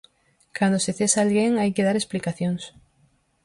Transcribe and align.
Cando 0.57 0.77
se 0.85 0.91
cesa 0.99 1.17
alguén 1.21 1.51
hai 1.57 1.69
que 1.75 1.85
dar 1.87 1.97
explicacións. 1.97 2.63